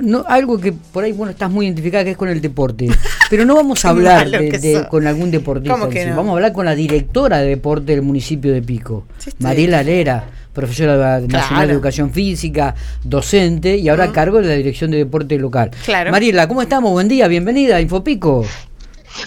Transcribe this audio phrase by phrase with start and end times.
[0.00, 2.88] no, algo que por ahí, bueno, estás muy identificada que es con el deporte.
[3.30, 5.76] Pero no vamos a hablar de, con algún deportista.
[6.14, 9.06] Vamos a hablar con la directora de deporte del municipio de Pico,
[9.40, 14.90] Mariela Lera, profesora nacional de educación física, docente y ahora a cargo de la dirección
[14.90, 15.70] de deporte local.
[16.10, 16.92] Mariela, ¿cómo estamos?
[16.92, 18.44] Buen día, bienvenida a Infopico.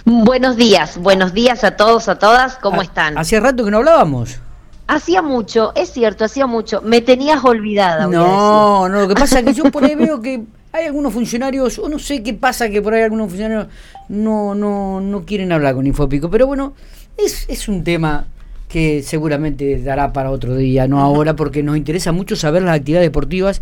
[0.05, 3.17] Buenos días, buenos días a todos, a todas, ¿cómo están?
[3.17, 4.39] Hacía rato que no hablábamos.
[4.87, 6.81] Hacía mucho, es cierto, hacía mucho.
[6.81, 8.07] Me tenías olvidada.
[8.07, 11.79] No, no, lo que pasa es que yo por ahí veo que hay algunos funcionarios,
[11.79, 13.67] o no sé qué pasa que por ahí algunos funcionarios
[14.07, 16.73] no, no, no quieren hablar con Infopico, pero bueno,
[17.17, 18.27] es, es un tema
[18.67, 23.07] que seguramente dará para otro día, no ahora, porque nos interesa mucho saber las actividades
[23.07, 23.61] deportivas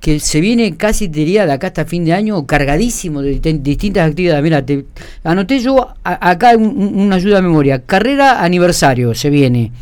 [0.00, 4.42] que se viene casi, diría, de acá hasta fin de año, cargadísimo de distintas actividades.
[4.42, 4.86] Mira, te
[5.22, 7.82] anoté yo acá una ayuda de memoria.
[7.82, 9.72] Carrera aniversario se viene.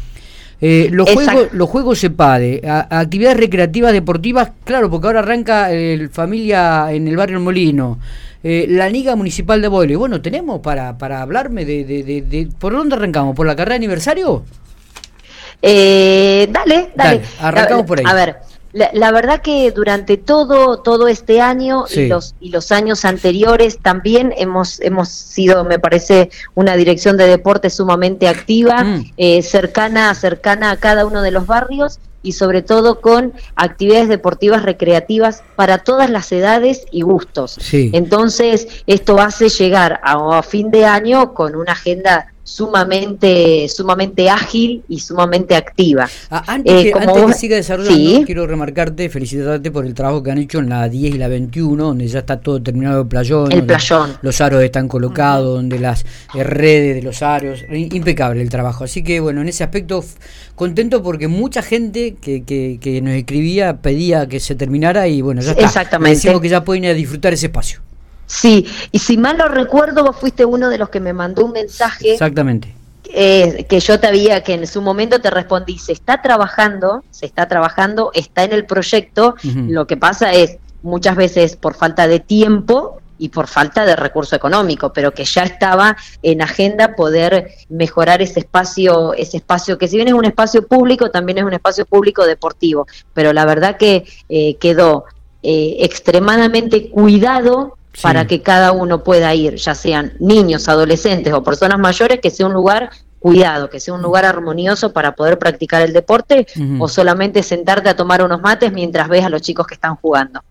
[0.60, 6.92] Eh, los, juegos, los juegos SEPADE, actividades recreativas deportivas, claro, porque ahora arranca el familia
[6.92, 8.00] en el barrio Molino,
[8.42, 9.94] eh, la Liga Municipal de Boile.
[9.94, 13.36] Bueno, tenemos para, para hablarme de, de, ¿Por dónde arrancamos?
[13.36, 14.44] ¿Por la carrera aniversario?
[15.62, 18.04] Eh, dale, dale, Arrancamos por ahí.
[18.06, 18.47] A ver.
[18.92, 24.32] La, verdad que durante todo todo este año y los y los años anteriores también
[24.36, 29.12] hemos hemos sido me parece una dirección de deporte sumamente activa mm.
[29.16, 34.62] eh, cercana cercana a cada uno de los barrios y sobre todo con actividades deportivas
[34.62, 37.58] recreativas para todas las edades y gustos.
[37.72, 44.82] Entonces, esto hace llegar a, a, fin de año con una agenda sumamente sumamente ágil
[44.88, 46.08] y sumamente activa.
[46.30, 50.38] Ah, antes, eh, que, antes siga desarrollando, quiero remarcarte, felicitarte por el trabajo que han
[50.38, 53.64] hecho en la 10 y la 21, donde ya está todo terminado el playón, el
[53.64, 54.16] playón.
[54.22, 58.84] los aros están colocados, donde las redes de los aros, impecable el trabajo.
[58.84, 60.02] Así que bueno, en ese aspecto
[60.54, 65.42] contento porque mucha gente que, que, que nos escribía pedía que se terminara y bueno,
[65.42, 65.66] ya está.
[65.66, 66.16] Exactamente.
[66.16, 67.80] Decimos que ya pueden ir a disfrutar ese espacio.
[68.28, 71.52] Sí, y si mal lo recuerdo, vos fuiste uno de los que me mandó un
[71.52, 72.12] mensaje.
[72.12, 72.74] Exactamente.
[73.10, 77.24] Eh, que yo te había, que en su momento te respondí, se está trabajando, se
[77.24, 82.20] está trabajando, está en el proyecto, lo que pasa es muchas veces por falta de
[82.20, 88.20] tiempo y por falta de recurso económico, pero que ya estaba en agenda poder mejorar
[88.20, 91.86] ese espacio, ese espacio que si bien es un espacio público, también es un espacio
[91.86, 95.06] público deportivo, pero la verdad que eh, quedó
[95.42, 101.78] eh, extremadamente cuidado para que cada uno pueda ir, ya sean niños, adolescentes o personas
[101.78, 105.92] mayores, que sea un lugar cuidado, que sea un lugar armonioso para poder practicar el
[105.92, 106.46] deporte
[106.78, 110.42] o solamente sentarte a tomar unos mates mientras ves a los chicos que están jugando.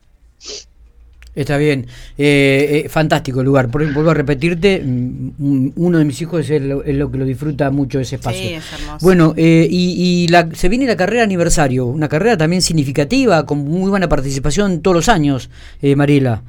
[1.38, 1.86] Está bien,
[2.18, 3.68] eh, eh, fantástico el lugar.
[3.68, 8.16] vuelvo a repetirte, mm, uno de mis hijos es, lo, que lo disfruta mucho ese
[8.16, 8.42] espacio.
[8.42, 9.06] Sí, es hermoso.
[9.06, 13.92] Bueno, eh, y, la, se viene la carrera aniversario, una carrera también significativa, con muy
[13.92, 15.52] buena participación todos los años,
[15.96, 16.42] Mariela.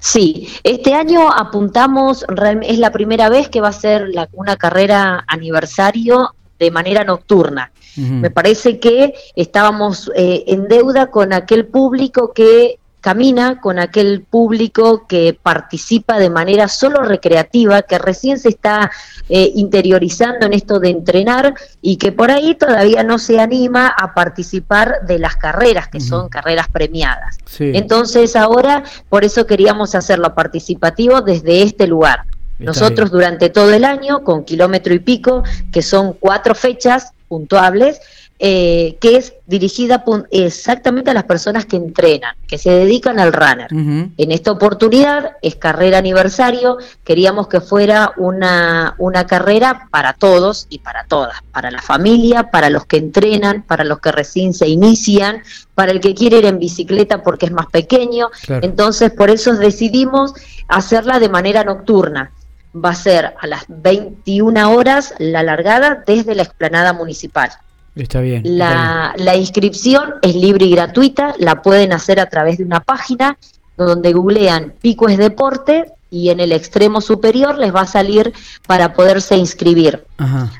[0.00, 2.24] Sí, este año apuntamos,
[2.62, 7.72] es la primera vez que va a ser una carrera aniversario de manera nocturna.
[7.96, 15.06] Me parece que estábamos eh, en deuda con aquel público que camina con aquel público
[15.06, 18.90] que participa de manera solo recreativa, que recién se está
[19.28, 24.14] eh, interiorizando en esto de entrenar y que por ahí todavía no se anima a
[24.14, 27.38] participar de las carreras, que son carreras premiadas.
[27.58, 32.24] Entonces ahora, por eso queríamos hacerlo participativo desde este lugar.
[32.58, 38.00] Nosotros durante todo el año, con kilómetro y pico, que son cuatro fechas puntuables,
[38.42, 43.68] eh, que es dirigida exactamente a las personas que entrenan, que se dedican al runner.
[43.70, 50.78] En esta oportunidad es carrera aniversario, queríamos que fuera una, una carrera para todos y
[50.78, 55.42] para todas, para la familia, para los que entrenan, para los que recién se inician,
[55.74, 58.30] para el que quiere ir en bicicleta porque es más pequeño.
[58.48, 60.32] Entonces, por eso decidimos
[60.66, 62.32] hacerla de manera nocturna
[62.74, 67.50] va a ser a las 21 horas la largada desde la explanada municipal.
[67.96, 68.42] Está bien.
[68.44, 73.36] La, la inscripción es libre y gratuita, la pueden hacer a través de una página
[73.76, 78.32] donde googlean Pico es Deporte y en el extremo superior les va a salir
[78.66, 80.04] para poderse inscribir.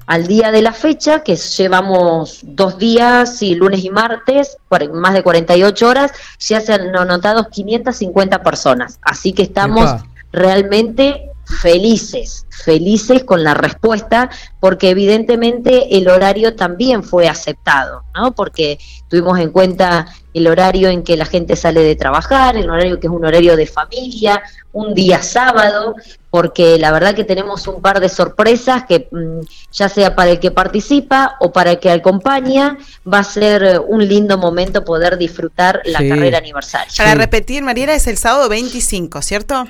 [0.06, 4.56] Al día de la fecha, que llevamos dos días, y lunes y martes,
[4.93, 9.00] más de 48 horas, ya se han anotado 550 personas.
[9.03, 9.91] Así que estamos
[10.33, 14.31] realmente felices, felices con la respuesta,
[14.61, 18.32] porque evidentemente el horario también fue aceptado, ¿no?
[18.32, 23.00] Porque tuvimos en cuenta el horario en que la gente sale de trabajar, el horario
[23.00, 24.43] que es un horario de familia,
[24.73, 25.97] un día sábado,
[26.31, 29.41] porque la verdad que tenemos un par de sorpresas que mm,
[29.73, 32.79] ya sea para el que participa o para el que acompaña,
[33.12, 36.93] va a ser un lindo momento poder disfrutar la carrera aniversaria.
[36.97, 39.67] Para repetir, Mariela, es el sábado 25, ¿cierto?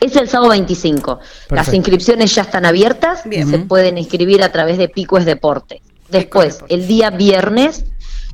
[0.00, 1.20] Es el sábado 25.
[1.50, 5.80] Las inscripciones ya están abiertas, se pueden inscribir a través de Pico es Deporte.
[6.08, 7.84] Después, el día viernes,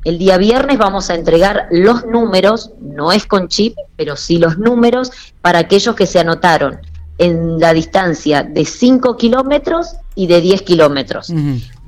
[0.03, 4.57] el día viernes vamos a entregar los números, no es con chip, pero sí los
[4.57, 5.11] números
[5.41, 6.79] para aquellos que se anotaron
[7.17, 11.31] en la distancia de 5 kilómetros y de 10 kilómetros.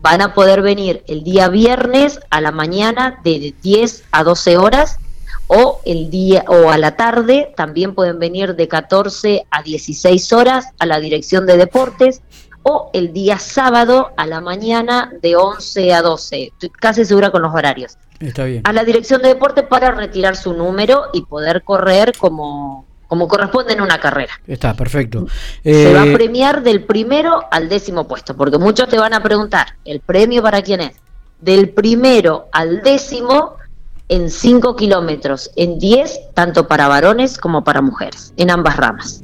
[0.01, 4.99] Van a poder venir el día viernes a la mañana de 10 a 12 horas
[5.47, 10.67] o el día o a la tarde también pueden venir de 14 a 16 horas
[10.79, 12.21] a la dirección de deportes
[12.63, 16.43] o el día sábado a la mañana de 11 a 12.
[16.45, 17.97] Estoy casi segura con los horarios.
[18.19, 18.61] Está bien.
[18.65, 23.73] A la dirección de deportes para retirar su número y poder correr como, como corresponde
[23.73, 24.39] en una carrera.
[24.47, 25.27] Está, perfecto.
[25.61, 29.21] Se va a eh, premiar del primero al décimo puesto, porque muchos te van a
[29.21, 30.95] preguntar, ¿el premio para quién es?
[31.41, 33.57] Del primero al décimo
[34.09, 39.23] en 5 kilómetros, en 10, tanto para varones como para mujeres, en ambas ramas.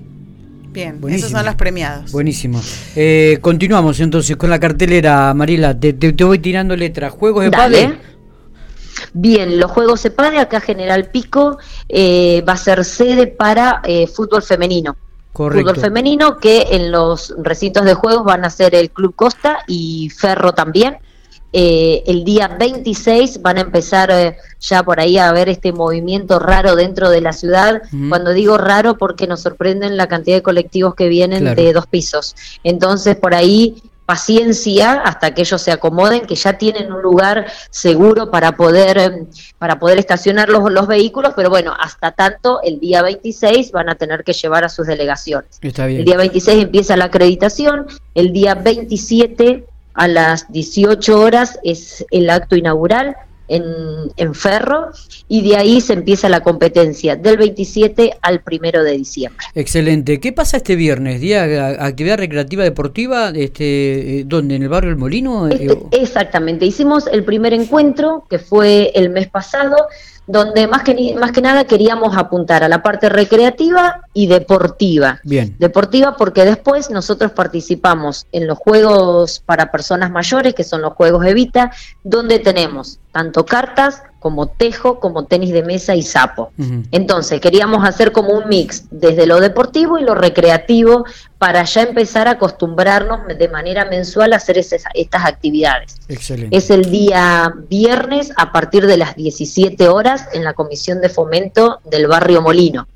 [0.71, 2.11] Bien, esos son los premiados.
[2.11, 2.61] Buenísimo.
[2.95, 5.77] Eh, continuamos entonces con la cartelera, Marila.
[5.79, 5.93] Te,
[6.23, 7.11] voy tirando letras.
[7.13, 7.97] Juegos de Dale.
[9.13, 14.07] Bien, los Juegos de Padre, acá General Pico, eh, va a ser sede para eh,
[14.07, 14.95] fútbol femenino.
[15.33, 15.69] Correcto.
[15.69, 20.09] Fútbol femenino que en los recintos de juegos van a ser el Club Costa y
[20.09, 20.97] Ferro también.
[21.51, 26.38] Eh, el día 26 van a empezar eh, ya por ahí a ver este movimiento
[26.40, 27.81] raro dentro de la ciudad.
[28.10, 32.36] Cuando digo raro porque nos sorprenden la cantidad de colectivos que vienen de dos pisos.
[32.63, 38.31] Entonces por ahí paciencia hasta que ellos se acomoden, que ya tienen un lugar seguro
[38.31, 39.28] para poder, eh,
[39.60, 43.94] para poder estacionar los, los vehículos, pero bueno, hasta tanto el día 26 van a
[43.94, 45.60] tener que llevar a sus delegaciones.
[45.62, 47.86] El día 26 empieza la acreditación,
[48.16, 49.68] el día 27
[50.00, 53.18] a las 18 horas es el acto inaugural
[53.50, 53.63] en,
[54.16, 54.92] en, Ferro
[55.28, 59.46] y de ahí se empieza la competencia del 27 al 1 de diciembre.
[59.56, 60.22] Excelente.
[60.22, 61.19] ¿Qué pasa este viernes?
[61.19, 63.30] ¿Día actividad recreativa deportiva?
[63.36, 64.56] Este, eh, ¿Dónde?
[64.56, 65.50] ¿En el barrio El Molino?
[65.50, 66.66] Este, exactamente.
[66.66, 69.75] Hicimos el primer encuentro que fue el mes pasado
[70.29, 75.19] donde más que, más que nada queríamos apuntar a la parte recreativa y deportiva.
[75.23, 75.55] Bien.
[75.57, 81.25] Deportiva porque después nosotros participamos en los juegos para personas mayores, que son los juegos
[81.25, 81.71] Evita,
[82.03, 86.51] donde tenemos tanto cartas como tejo, como tenis de mesa y sapo.
[86.91, 91.06] Entonces, queríamos hacer como un mix desde lo deportivo y lo recreativo
[91.38, 95.95] para ya empezar a acostumbrarnos de manera mensual a hacer estas actividades.
[96.09, 96.56] Excelente.
[96.56, 101.79] Es el día viernes a partir de las 17 horas en la Comisión de Fomento
[101.89, 102.88] del Barrio Molino.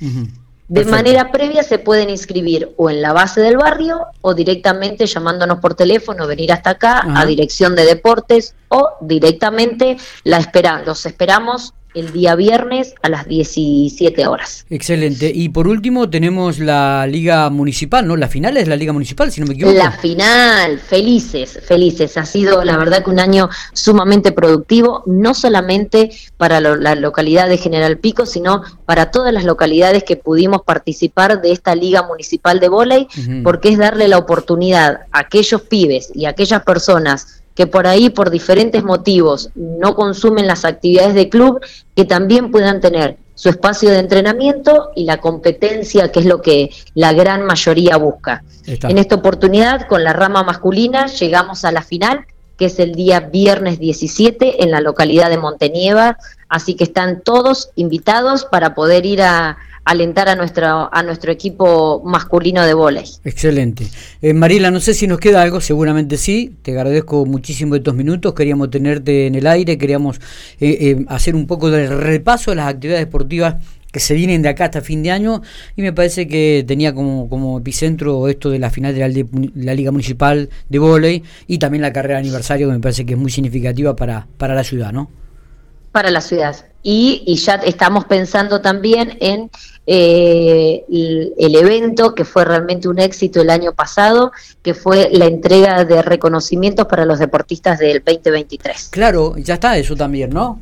[0.67, 5.59] De manera previa se pueden inscribir o en la base del barrio o directamente llamándonos
[5.59, 11.73] por teléfono, venir hasta acá a Dirección de Deportes o directamente la espera, los esperamos
[11.93, 14.65] el día viernes a las 17 horas.
[14.69, 15.31] Excelente.
[15.33, 18.15] Y por último tenemos la Liga Municipal, ¿no?
[18.15, 19.75] La final es la Liga Municipal, si no me equivoco.
[19.75, 22.17] La final, felices, felices.
[22.17, 27.57] Ha sido la verdad que un año sumamente productivo, no solamente para la localidad de
[27.57, 32.69] General Pico, sino para todas las localidades que pudimos participar de esta Liga Municipal de
[32.69, 33.07] Voley,
[33.43, 38.09] porque es darle la oportunidad a aquellos pibes y a aquellas personas que por ahí
[38.09, 41.61] por diferentes motivos no consumen las actividades de club,
[41.95, 46.69] que también puedan tener su espacio de entrenamiento y la competencia, que es lo que
[46.93, 48.43] la gran mayoría busca.
[48.65, 52.25] En esta oportunidad, con la rama masculina, llegamos a la final,
[52.57, 56.17] que es el día viernes 17 en la localidad de Montenieva,
[56.47, 62.01] así que están todos invitados para poder ir a, alentar a nuestro, a nuestro equipo
[62.05, 63.05] masculino de volei.
[63.23, 63.87] Excelente.
[64.21, 66.55] Eh, Mariela, no sé si nos queda algo, seguramente sí.
[66.61, 68.33] Te agradezco muchísimo estos minutos.
[68.33, 70.17] Queríamos tenerte en el aire, queríamos
[70.59, 73.55] eh, eh, hacer un poco de repaso de las actividades deportivas
[73.91, 75.43] que se vienen de acá hasta fin de año
[75.75, 79.91] y me parece que tenía como, como epicentro esto de la final de la, Liga
[79.91, 83.29] Municipal de Volei y también la carrera de aniversario que me parece que es muy
[83.29, 85.11] significativa para, para la ciudad, ¿no?
[85.91, 86.55] Para la ciudad.
[86.81, 89.51] Y, y ya estamos pensando también en
[89.85, 95.83] eh, el, evento que fue realmente un éxito el año pasado, que fue la entrega
[95.83, 98.89] de reconocimientos para los deportistas del 2023.
[98.91, 100.59] Claro, ya está eso también, ¿no?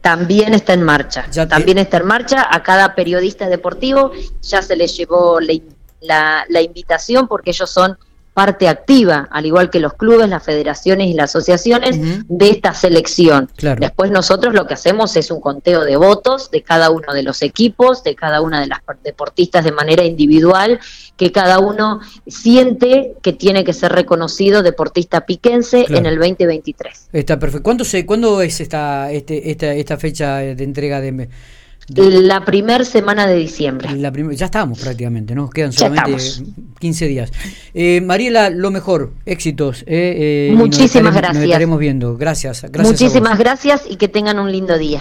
[0.00, 1.26] También está en marcha.
[1.48, 2.46] También está en marcha.
[2.50, 5.54] A cada periodista deportivo ya se le llevó la,
[6.00, 7.98] la, la invitación porque ellos son
[8.34, 11.98] parte activa, al igual que los clubes, las federaciones y las asociaciones,
[12.28, 13.48] de esta selección.
[13.78, 17.42] Después nosotros lo que hacemos es un conteo de votos de cada uno de los
[17.42, 20.80] equipos, de cada una de las deportistas de manera individual,
[21.16, 27.10] que cada uno siente que tiene que ser reconocido deportista piquense en el 2023.
[27.12, 27.62] Está perfecto.
[27.62, 31.28] ¿Cuándo, se, ¿cuándo es esta, este, esta, esta fecha de entrega de
[31.88, 33.88] la primera semana de diciembre.
[34.34, 35.50] ya estábamos prácticamente, ¿no?
[35.50, 36.22] Quedan solamente
[36.78, 37.32] 15 días.
[37.74, 39.82] Eh, Mariela, lo mejor, éxitos.
[39.82, 41.34] Eh, eh Muchísimas gracias.
[41.36, 42.16] Nos estaremos viendo.
[42.16, 42.62] Gracias.
[42.62, 44.92] gracias Muchísimas gracias y que tengan un lindo día.